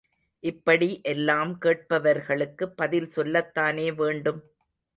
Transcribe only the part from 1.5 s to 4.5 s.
கேட்பவர்களுக்கு பதில் சொல்லத்தானே வேண்டும்.